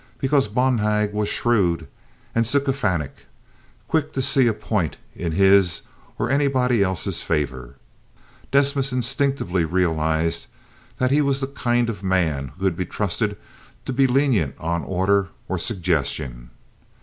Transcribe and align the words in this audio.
Because 0.17 0.47
Bonhag 0.47 1.13
was 1.13 1.29
shrewd 1.29 1.87
and 2.33 2.43
sycophantic, 2.43 3.27
quick 3.87 4.13
to 4.13 4.21
see 4.23 4.47
a 4.47 4.51
point 4.53 4.97
in 5.15 5.33
his 5.33 5.83
or 6.17 6.27
anybody 6.31 6.81
else's 6.81 7.21
favor, 7.21 7.75
Desmas 8.51 8.91
instinctively 8.91 9.63
realized 9.63 10.47
that 10.97 11.11
he 11.11 11.21
was 11.21 11.39
the 11.39 11.45
kind 11.45 11.87
of 11.87 12.01
man 12.01 12.47
who 12.57 12.63
could 12.63 12.75
be 12.75 12.85
trusted 12.87 13.37
to 13.85 13.93
be 13.93 14.07
lenient 14.07 14.55
on 14.57 14.83
order 14.83 15.27
or 15.47 15.59
suggestion. 15.59 16.49